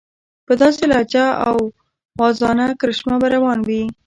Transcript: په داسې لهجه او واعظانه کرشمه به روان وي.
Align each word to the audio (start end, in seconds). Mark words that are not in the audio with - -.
په 0.47 0.53
داسې 0.61 0.83
لهجه 0.91 1.25
او 1.47 1.57
واعظانه 2.19 2.65
کرشمه 2.81 3.15
به 3.21 3.27
روان 3.35 3.59
وي. 3.67 3.83